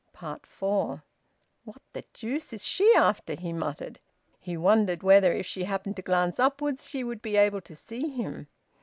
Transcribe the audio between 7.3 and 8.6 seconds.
able to see him.